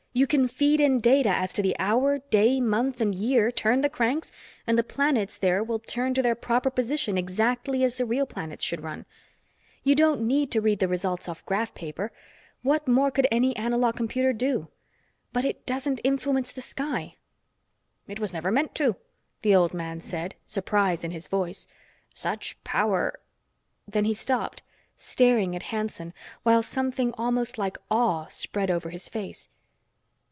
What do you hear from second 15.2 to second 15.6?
But